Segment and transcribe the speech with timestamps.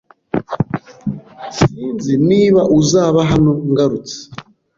[1.57, 4.17] Sinzi niba uzaba hano ngarutse